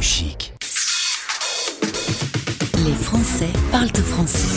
Chic. 0.00 0.54
Les 2.76 2.94
Français 2.94 3.48
parlent 3.70 3.90
français. 4.02 4.48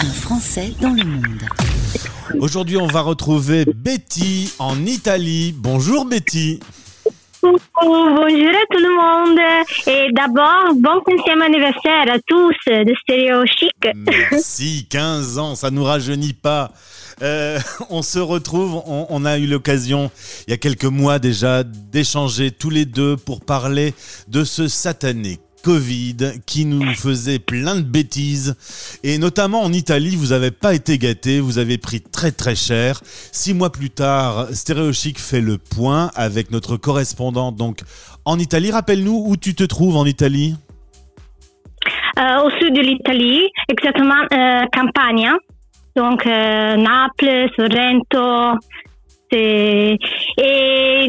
Un 0.00 0.12
Français 0.12 0.72
dans 0.80 0.90
le 0.90 1.04
monde. 1.04 1.42
Aujourd'hui, 2.40 2.76
on 2.76 2.88
va 2.88 3.02
retrouver 3.02 3.64
Betty 3.66 4.52
en 4.58 4.84
Italie. 4.84 5.54
Bonjour 5.56 6.06
Betty. 6.06 6.58
Bonjour 7.42 8.24
à 8.24 8.66
tout 8.70 8.80
le 8.80 8.96
monde. 8.96 9.38
Et 9.86 10.12
d'abord, 10.12 10.74
bon 10.76 11.00
15e 11.06 11.42
anniversaire 11.42 12.14
à 12.14 12.18
tous 12.26 12.54
de 12.66 12.94
Stéréo 13.02 13.44
Chic. 13.46 13.72
Merci, 13.94 14.86
15 14.90 15.38
ans, 15.38 15.54
ça 15.54 15.70
nous 15.70 15.84
rajeunit 15.84 16.32
pas. 16.32 16.72
Euh, 17.22 17.58
on 17.90 18.02
se 18.02 18.18
retrouve, 18.18 18.82
on, 18.86 19.06
on 19.08 19.24
a 19.24 19.38
eu 19.38 19.46
l'occasion 19.46 20.10
il 20.46 20.50
y 20.50 20.54
a 20.54 20.58
quelques 20.58 20.84
mois 20.84 21.18
déjà 21.18 21.62
d'échanger 21.64 22.50
tous 22.50 22.70
les 22.70 22.84
deux 22.84 23.16
pour 23.16 23.44
parler 23.44 23.94
de 24.28 24.44
ce 24.44 24.68
satané 24.68 25.38
Covid 25.66 26.16
qui 26.46 26.64
nous 26.64 26.94
faisait 26.94 27.40
plein 27.40 27.74
de 27.74 27.80
bêtises. 27.80 28.54
Et 29.02 29.18
notamment 29.18 29.62
en 29.62 29.72
Italie, 29.72 30.14
vous 30.14 30.28
n'avez 30.28 30.52
pas 30.52 30.74
été 30.74 30.96
gâté, 30.96 31.40
vous 31.40 31.58
avez 31.58 31.76
pris 31.76 32.00
très 32.00 32.30
très 32.30 32.54
cher. 32.54 33.00
Six 33.04 33.52
mois 33.52 33.72
plus 33.72 33.90
tard, 33.90 34.46
Stéréochic 34.52 35.18
fait 35.18 35.40
le 35.40 35.58
point 35.58 36.12
avec 36.14 36.52
notre 36.52 36.76
correspondante 36.76 37.56
donc 37.56 37.80
en 38.24 38.38
Italie. 38.38 38.70
Rappelle-nous 38.70 39.24
où 39.26 39.36
tu 39.36 39.56
te 39.56 39.64
trouves 39.64 39.96
en 39.96 40.06
Italie? 40.06 40.54
Euh, 42.20 42.44
au 42.44 42.50
sud 42.60 42.72
de 42.72 42.82
l'Italie, 42.82 43.42
exactement 43.68 44.22
euh, 44.32 44.62
Campania. 44.72 45.34
Donc 45.96 46.24
euh, 46.28 46.76
Naples, 46.76 47.48
Sorrento. 47.56 48.56
Et 49.32 49.98
euh, 50.38 51.08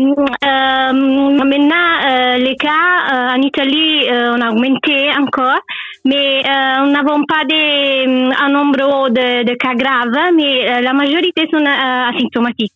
maintenant, 0.94 1.76
euh, 2.10 2.38
les 2.38 2.56
cas 2.56 2.70
euh, 3.14 3.38
en 3.38 3.42
Italie 3.42 4.08
euh, 4.10 4.36
ont 4.36 4.50
augmenté 4.50 5.10
encore, 5.20 5.60
mais 6.06 6.42
euh, 6.46 6.86
nous 6.86 6.92
n'avons 6.92 7.24
pas 7.26 7.44
de, 7.46 8.46
un 8.46 8.50
nombre 8.50 9.10
de, 9.10 9.44
de 9.44 9.54
cas 9.56 9.76
graves, 9.76 10.34
mais 10.36 10.68
euh, 10.70 10.82
la 10.82 10.94
majorité 10.94 11.48
sont 11.52 11.64
euh, 11.64 12.10
asymptomatiques 12.10 12.74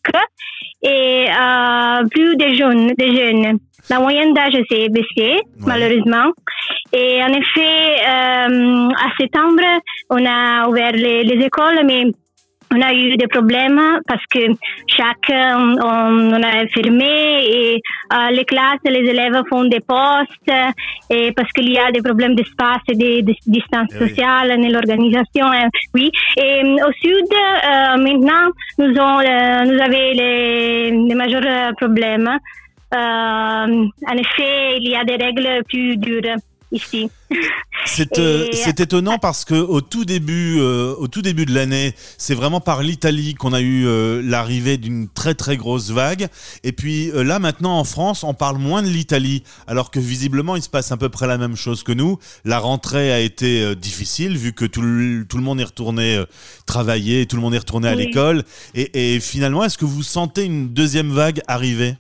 et 0.83 1.25
euh, 1.29 2.07
plus 2.09 2.35
de 2.35 2.55
jeunes, 2.55 2.93
de 2.97 3.05
jeunes. 3.15 3.57
La 3.89 3.99
moyenne 3.99 4.33
d'âge 4.33 4.53
s'est 4.69 4.89
baissée, 4.89 5.41
malheureusement. 5.65 6.31
Et 6.93 7.21
en 7.23 7.29
effet, 7.29 7.97
euh, 8.07 8.89
à 8.89 9.09
septembre, 9.19 9.63
on 10.09 10.23
a 10.25 10.67
ouvert 10.69 10.91
les, 10.93 11.23
les 11.23 11.45
écoles, 11.45 11.81
mais 11.85 12.05
on 12.73 12.81
a 12.81 12.93
eu 12.93 13.17
des 13.17 13.27
problèmes 13.27 13.81
parce 14.07 14.23
que 14.33 14.39
chaque 14.87 15.29
on, 15.31 15.75
on 16.37 16.43
a 16.43 16.67
fermé 16.73 17.45
et 17.57 17.81
euh, 18.13 18.29
les 18.31 18.45
classes, 18.45 18.79
les 18.85 19.09
élèves 19.09 19.41
font 19.49 19.65
des 19.65 19.79
postes 19.81 20.51
et 21.09 21.31
parce 21.33 21.51
qu'il 21.51 21.69
y 21.71 21.77
a 21.77 21.91
des 21.91 22.01
problèmes 22.01 22.35
d'espace 22.35 22.81
et 22.89 22.95
de, 22.95 23.21
de 23.27 23.33
distance 23.45 23.89
Eh 23.91 24.03
oui. 24.03 24.09
sociale 24.09 24.49
dans 24.61 24.69
l'organisation. 24.71 25.47
oui. 25.95 26.11
Et 26.37 26.63
euh, 26.63 26.87
au 26.87 26.91
sud, 27.03 27.27
euh, 27.33 27.97
maintenant, 27.97 28.47
nous 28.79 28.97
avons 28.97 29.19
euh, 29.19 29.63
nous 29.65 29.79
avons 29.81 29.91
les, 30.21 30.91
les 30.91 31.15
majeurs 31.15 31.43
euh, 31.45 31.71
problèmes. 31.77 32.29
Euh, 32.93 33.85
en 34.11 34.17
effet, 34.17 34.77
il 34.79 34.89
y 34.89 34.95
a 34.95 35.03
des 35.03 35.15
règles 35.15 35.63
plus 35.69 35.97
dures 35.97 36.35
ici. 36.71 37.09
C'est 37.85 38.19
euh, 38.19 38.47
étonnant 38.77 39.17
parce 39.17 39.43
que 39.43 39.55
au 39.55 39.81
tout 39.81 40.05
début, 40.05 40.57
euh, 40.59 40.93
au 40.97 41.07
tout 41.07 41.21
début 41.21 41.45
de 41.45 41.53
l'année, 41.53 41.93
c'est 42.17 42.35
vraiment 42.35 42.61
par 42.61 42.83
l'Italie 42.83 43.33
qu'on 43.33 43.53
a 43.53 43.59
eu 43.61 43.85
euh, 43.85 44.21
l'arrivée 44.23 44.77
d'une 44.77 45.07
très 45.09 45.33
très 45.33 45.57
grosse 45.57 45.89
vague. 45.89 46.27
Et 46.63 46.71
puis 46.71 47.09
euh, 47.11 47.23
là 47.23 47.39
maintenant 47.39 47.77
en 47.77 47.83
France, 47.83 48.23
on 48.23 48.33
parle 48.33 48.57
moins 48.59 48.81
de 48.81 48.87
l'Italie, 48.87 49.43
alors 49.67 49.91
que 49.91 49.99
visiblement 49.99 50.55
il 50.55 50.61
se 50.61 50.69
passe 50.69 50.91
à 50.91 50.97
peu 50.97 51.09
près 51.09 51.27
la 51.27 51.37
même 51.37 51.55
chose 51.55 51.83
que 51.83 51.91
nous. 51.91 52.17
La 52.45 52.59
rentrée 52.59 53.11
a 53.11 53.19
été 53.19 53.61
euh, 53.61 53.75
difficile 53.75 54.37
vu 54.37 54.53
que 54.53 54.65
tout 54.65 54.81
le, 54.81 55.25
tout 55.27 55.37
le 55.37 55.43
monde 55.43 55.59
est 55.59 55.65
retourné 55.65 56.15
euh, 56.17 56.25
travailler, 56.65 57.25
tout 57.25 57.35
le 57.35 57.41
monde 57.41 57.55
est 57.55 57.59
retourné 57.59 57.87
à 57.89 57.95
Oui. 57.95 58.05
l'école. 58.05 58.43
Et, 58.75 59.15
et 59.15 59.19
finalement, 59.19 59.63
est-ce 59.63 59.77
que 59.77 59.85
vous 59.85 60.03
sentez 60.03 60.45
une 60.45 60.69
deuxième 60.69 61.11
vague 61.11 61.41
arriver? 61.47 61.95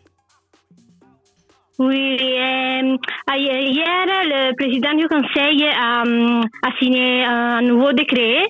Oui, 1.83 2.17
euh, 2.21 2.97
hier, 3.35 4.05
le 4.33 4.53
président 4.55 4.93
du 4.93 5.07
Conseil 5.07 5.65
a, 5.67 6.03
euh, 6.05 6.41
a 6.67 6.77
signé 6.77 7.23
un 7.25 7.61
nouveau 7.61 7.91
décret. 7.91 8.45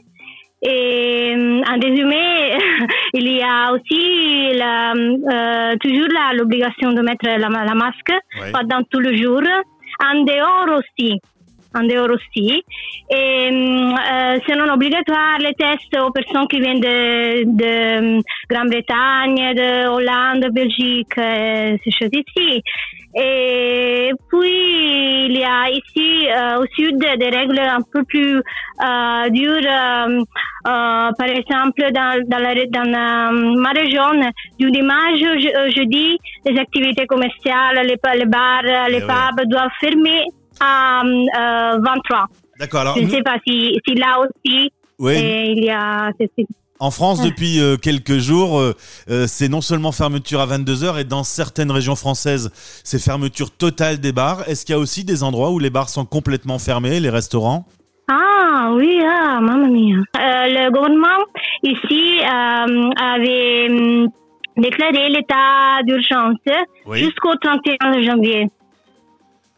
Et 0.63 1.33
euh, 1.35 1.61
en 1.65 1.79
résumé, 1.79 2.55
il 3.13 3.27
y 3.31 3.41
a 3.41 3.71
aussi 3.73 4.53
la, 4.57 4.91
euh, 4.93 5.75
toujours 5.77 6.09
l'obligation 6.33 6.91
de 6.91 7.01
mettre 7.01 7.25
la, 7.25 7.37
la 7.37 7.73
masque 7.73 8.11
Ouais. 8.39 8.51
pendant 8.51 8.83
tout 8.91 8.99
le 8.99 9.15
jour, 9.15 9.41
en 10.03 10.23
dehors 10.23 10.79
aussi. 10.79 11.19
En 11.73 11.83
dehors 11.83 12.09
aussi. 12.09 12.63
Et 13.09 13.49
euh, 13.49 14.39
c'est 14.45 14.59
obligatoire 14.61 15.37
les 15.39 15.53
tests 15.53 15.97
aux 16.05 16.11
personnes 16.11 16.47
qui 16.49 16.59
viennent 16.59 16.81
de, 16.81 17.43
de 17.45 18.21
Grande-Bretagne, 18.49 19.53
de 19.55 19.87
Hollande, 19.87 20.51
Belgique, 20.53 21.17
euh, 21.17 21.77
ces 21.83 21.91
choses 21.91 22.09
ici. 22.13 22.61
Et 23.15 24.11
puis, 24.29 25.25
il 25.29 25.37
y 25.37 25.43
a 25.43 25.69
ici 25.69 26.27
euh, 26.29 26.59
au 26.61 26.65
sud 26.75 26.97
des 26.99 27.29
règles 27.29 27.59
un 27.59 27.81
peu 27.91 28.03
plus 28.03 28.35
euh, 28.37 29.29
dures. 29.29 29.65
euh, 29.65 30.19
euh, 30.67 31.09
par 31.17 31.27
exemple, 31.27 31.81
dans, 31.91 32.21
dans, 32.27 32.37
la, 32.39 32.53
dans 32.67 32.89
ma 33.61 33.71
région, 33.71 34.11
du 34.59 34.69
dimanche 34.71 35.21
au 35.21 35.39
je- 35.39 35.67
au 35.67 35.71
jeudi, 35.71 36.17
les 36.45 36.59
activités 36.59 37.05
commerciales, 37.07 37.79
les, 37.83 37.97
les 38.19 38.25
bars, 38.25 38.63
les 38.89 39.01
pubs 39.01 39.45
doivent 39.49 39.71
fermer 39.79 40.23
à 40.59 41.01
euh, 41.03 41.79
23. 41.83 42.25
D'accord. 42.59 42.81
Alors 42.81 42.97
Je 42.97 43.03
ne 43.03 43.09
sais 43.09 43.21
pas 43.23 43.37
si, 43.47 43.77
si 43.87 43.95
là 43.95 44.19
aussi, 44.19 44.71
euh, 45.01 45.13
il 45.13 45.63
y 45.63 45.69
a... 45.69 46.11
En 46.79 46.89
France, 46.89 47.19
Ouais. 47.21 47.29
depuis 47.29 47.59
euh, 47.61 47.77
quelques 47.77 48.17
jours, 48.17 48.59
euh, 48.59 48.73
euh, 49.09 49.25
c'est 49.27 49.49
non 49.49 49.61
seulement 49.61 49.91
fermeture 49.91 50.39
à 50.41 50.47
22h, 50.47 50.99
et 50.99 51.03
dans 51.03 51.23
certaines 51.23 51.69
régions 51.69 51.95
françaises, 51.95 52.51
c'est 52.83 52.99
fermeture 52.99 53.51
totale 53.51 53.99
des 53.99 54.11
bars. 54.11 54.47
Est-ce 54.49 54.65
qu'il 54.65 54.73
y 54.73 54.75
a 54.75 54.79
aussi 54.81 55.03
des 55.03 55.21
endroits 55.21 55.51
où 55.51 55.59
les 55.59 55.69
bars 55.69 55.89
sont 55.89 56.05
complètement 56.05 56.57
fermés, 56.57 56.99
les 56.99 57.11
restaurants? 57.11 57.65
Ah 58.11 58.71
oui, 58.73 58.99
ah, 59.05 59.39
mamma 59.39 59.67
mia. 59.67 59.97
Euh, 59.97 60.01
le 60.17 60.71
gouvernement 60.71 61.23
ici 61.63 62.19
avait 62.25 63.67
hum, 63.69 64.07
déclaré 64.57 65.09
l'état 65.09 65.83
d'urgence 65.85 66.37
Oui. 66.87 66.99
jusqu'au 67.03 67.35
31 67.35 68.01
janvier. 68.01 68.47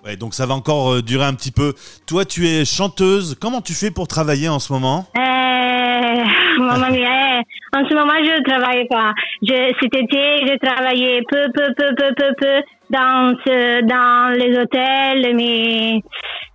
Ouais, 0.06 0.18
donc 0.18 0.34
ça 0.34 0.46
va 0.46 0.54
encore 0.54 0.94
euh, 0.96 1.02
durer 1.02 1.24
un 1.26 1.34
petit 1.34 1.52
peu. 1.52 1.74
Toi, 2.06 2.26
tu 2.26 2.46
es 2.46 2.66
chanteuse. 2.66 3.38
Comment 3.40 3.62
tu 3.62 3.74
fais 3.74 3.90
pour 3.90 4.08
travailler 4.08 4.50
en 4.50 4.60
ce 4.60 4.74
moment? 4.74 5.06
Euh, 5.18 5.22
mamma 6.60 6.90
mia, 6.90 7.40
eh, 7.40 7.78
en 7.78 7.88
ce 7.88 7.94
moment 7.96 8.14
je 8.22 8.44
travaille 8.44 8.86
pas. 8.90 9.14
Je, 9.42 9.74
cet 9.82 9.96
été, 9.96 10.46
j'ai 10.46 10.58
travaillé 10.60 11.22
peu, 11.30 11.46
peu, 11.54 11.68
peu, 11.78 11.96
peu, 11.96 12.14
peu, 12.18 12.34
peu 12.38 12.62
dans, 12.90 13.34
ce- 13.46 13.82
dans 13.86 14.38
les 14.38 14.58
hôtels, 14.58 15.36
mais 15.36 16.02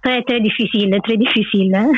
très, 0.04 0.22
très 0.22 0.40
difficile, 0.40 0.94
très 1.02 1.16
difficile. 1.16 1.74
hein. 1.74 1.90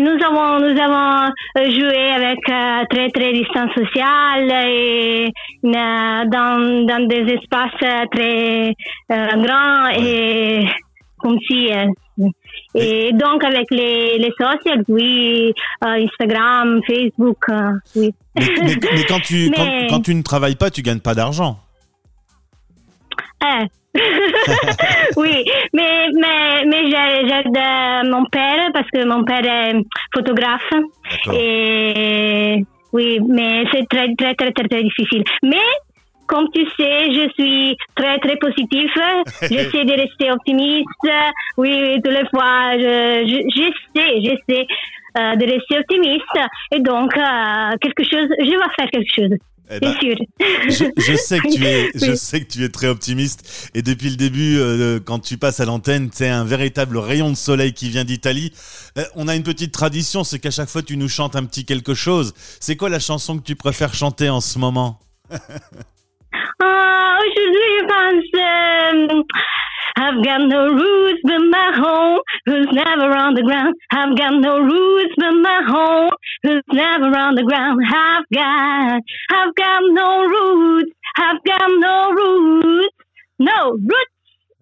Nous 0.00 0.16
avons, 0.24 0.58
nous 0.58 0.80
avons 0.80 1.30
euh, 1.58 1.70
joué 1.70 2.10
avec 2.12 2.38
euh, 2.48 2.84
très, 2.90 3.10
très 3.10 3.32
distance 3.34 3.70
sociale 3.74 4.50
et 4.68 5.30
euh, 5.64 6.24
dans, 6.26 6.86
dans 6.86 7.06
des 7.06 7.34
espaces 7.34 8.08
très 8.10 8.74
euh, 9.12 9.36
grands 9.36 9.88
et 9.96 10.66
comme 11.24 11.38
si 11.48 11.72
euh, 11.72 11.86
et 12.74 13.12
donc 13.14 13.42
avec 13.42 13.66
les, 13.70 14.18
les 14.18 14.30
socials, 14.38 14.84
oui, 14.88 15.52
euh, 15.84 16.04
Instagram, 16.06 16.80
Facebook, 16.86 17.38
euh, 17.48 17.72
oui. 17.96 18.10
mais, 18.36 18.46
mais- 18.62 18.76
mais 18.94 19.04
quand, 19.08 19.20
tu, 19.20 19.50
quand, 19.56 19.64
Mais- 19.64 19.86
quand 19.88 20.00
tu 20.02 20.14
ne 20.14 20.22
travailles 20.22 20.56
pas, 20.56 20.70
tu 20.70 20.82
gagnes 20.82 21.00
pas 21.00 21.14
d'argent. 21.14 21.56
Eh. 23.42 23.64
oui, 25.16 25.44
mais, 25.72 26.08
mais, 26.14 26.64
mais 26.66 26.82
j'ai- 26.90 27.28
j'aide 27.28 28.10
mon 28.10 28.24
père 28.26 28.70
parce 28.74 28.88
que 28.92 29.04
mon 29.06 29.24
père 29.24 29.44
est 29.46 29.74
photographe. 30.14 30.70
Et 31.32 32.64
oui, 32.92 33.18
mais 33.28 33.64
c'est 33.72 33.86
très, 33.88 34.14
très, 34.16 34.34
très, 34.34 34.52
très, 34.52 34.68
très 34.68 34.82
difficile. 34.82 35.22
Mais, 35.42 35.56
comme 36.26 36.46
tu 36.54 36.64
sais, 36.76 37.12
je 37.12 37.28
suis 37.38 37.76
très, 37.94 38.18
très 38.18 38.36
positif. 38.36 38.90
J'essaie 39.42 39.84
de 39.84 39.92
rester 40.00 40.30
optimiste. 40.30 40.88
Oui, 41.56 42.00
toutes 42.04 42.12
les 42.12 42.28
fois, 42.30 42.72
je, 42.78 43.24
je, 43.26 43.42
j'essaie, 43.54 44.20
j'essaie 44.22 44.66
euh, 45.18 45.36
de 45.36 45.44
rester 45.52 45.78
optimiste. 45.78 46.50
Et 46.72 46.80
donc, 46.80 47.16
euh, 47.16 47.76
quelque 47.80 48.02
chose, 48.04 48.28
je 48.40 48.50
vais 48.50 48.74
faire 48.78 48.90
quelque 48.90 49.14
chose. 49.14 49.38
Eh 49.70 49.80
ben, 49.80 49.94
sûr. 49.98 50.14
je, 50.68 50.84
je 51.00 51.16
sais 51.16 51.38
que 51.38 51.48
tu 51.54 51.64
es, 51.64 51.90
je 51.94 52.10
Oui. 52.10 52.16
sais 52.18 52.42
que 52.44 52.52
tu 52.52 52.62
es 52.64 52.68
très 52.68 52.88
optimiste. 52.88 53.70
Et 53.74 53.80
depuis 53.80 54.10
le 54.10 54.16
début, 54.16 54.58
euh, 54.58 55.00
quand 55.02 55.20
tu 55.20 55.38
passes 55.38 55.58
à 55.58 55.64
l'antenne, 55.64 56.10
c'est 56.12 56.28
un 56.28 56.44
véritable 56.44 56.98
rayon 56.98 57.30
de 57.30 57.34
soleil 57.34 57.72
qui 57.72 57.88
vient 57.88 58.04
d'Italie. 58.04 58.52
Euh, 58.98 59.04
on 59.16 59.26
a 59.26 59.34
une 59.34 59.42
petite 59.42 59.72
tradition, 59.72 60.22
c'est 60.22 60.38
qu'à 60.38 60.50
chaque 60.50 60.68
fois 60.68 60.82
tu 60.82 60.98
nous 60.98 61.08
chantes 61.08 61.34
un 61.34 61.44
petit 61.46 61.64
quelque 61.64 61.94
chose. 61.94 62.34
C'est 62.60 62.76
quoi 62.76 62.90
la 62.90 62.98
chanson 62.98 63.38
que 63.38 63.42
tu 63.42 63.56
préfères 63.56 63.94
chanter 63.94 64.28
en 64.28 64.42
ce 64.42 64.58
moment? 64.58 64.98
Ah, 66.62 67.18
aujourd'hui, 67.20 67.78
je 67.78 67.86
pense 67.86 69.24
I've 69.96 70.24
got 70.24 70.40
no 70.48 70.68
roots 70.74 71.20
but 71.24 71.40
my 71.50 71.72
home, 71.76 72.20
who's 72.46 72.66
never 72.72 73.14
on 73.16 73.34
the 73.34 73.42
ground. 73.42 73.74
I've 73.92 74.16
got 74.16 74.32
no 74.40 74.58
roots 74.60 75.14
but 75.16 75.32
my 75.32 75.62
home, 75.66 76.10
who's 76.42 76.62
never 76.72 77.16
on 77.16 77.34
the 77.36 77.44
ground. 77.44 77.80
I've 77.86 78.24
got, 78.32 79.00
I've 79.30 79.54
got 79.54 79.80
no 79.82 80.24
roots, 80.26 80.92
I've 81.16 81.42
got 81.44 81.70
no 81.78 82.10
roots, 82.12 82.96
no 83.38 83.72
roots. 83.72 84.13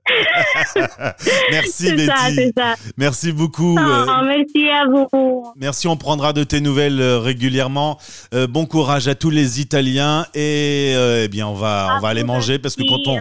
merci 1.51 1.87
C'est 1.87 2.07
ça, 2.07 2.15
Betty. 2.27 2.35
c'est 2.35 2.53
ça. 2.57 2.75
Merci 2.97 3.33
beaucoup. 3.33 3.77
Oh, 3.79 3.83
euh, 3.83 4.07
merci 4.25 4.69
à 4.69 4.85
vous. 4.87 5.47
Merci, 5.57 5.87
on 5.89 5.97
prendra 5.97 6.33
de 6.33 6.43
tes 6.45 6.61
nouvelles 6.61 7.01
euh, 7.01 7.19
régulièrement. 7.21 7.99
Euh, 8.35 8.47
bon 8.47 8.67
courage 8.67 9.07
à 9.09 9.15
tous 9.15 9.31
les 9.31 9.61
Italiens 9.61 10.27
et 10.35 10.93
euh, 10.97 11.23
eh 11.25 11.29
bien 11.29 11.47
on 11.47 11.55
va 11.55 11.95
on 11.97 12.01
va 12.01 12.09
aller 12.09 12.25
manger 12.25 12.59
parce 12.59 12.75
que 12.77 12.83
quand 12.83 13.07
on 13.11 13.21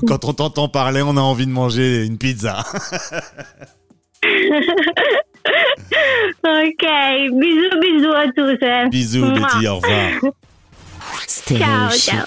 quand 0.06 0.24
on 0.24 0.32
t'entend 0.32 0.68
parler, 0.68 1.02
on 1.02 1.16
a 1.16 1.20
envie 1.20 1.46
de 1.46 1.52
manger 1.52 2.04
une 2.06 2.18
pizza. 2.18 2.64
Ok, 6.42 6.84
bisous, 7.32 7.80
bisous 7.80 8.12
à 8.14 8.26
tous. 8.34 8.58
hein. 8.66 8.88
Bisous 8.88 9.24
Mouah. 9.26 9.40
Betty, 9.54 9.68
au 9.68 9.76
revoir. 9.76 10.10
Stéréo 11.26 11.64
Ciao, 11.66 11.90
chic. 11.90 12.14
ciao. 12.14 12.26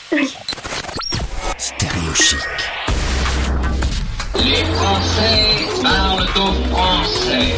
Stéréo 1.57 2.13
chic. 2.13 2.37
Les 4.47 4.63
Français 4.63 5.67
parlent 5.83 6.29
au 6.39 6.53
français. 6.73 7.53